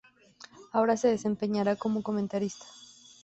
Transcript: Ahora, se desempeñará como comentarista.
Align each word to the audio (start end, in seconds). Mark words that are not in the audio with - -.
Ahora, 0.71 0.97
se 0.97 1.09
desempeñará 1.09 1.75
como 1.75 2.01
comentarista. 2.01 2.65